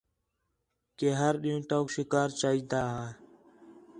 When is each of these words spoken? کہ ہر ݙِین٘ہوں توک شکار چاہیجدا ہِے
کہ 0.97 1.07
ہر 1.19 1.33
ݙِین٘ہوں 1.41 1.67
توک 1.69 1.85
شکار 1.95 2.29
چاہیجدا 2.39 2.81
ہِے 2.95 3.07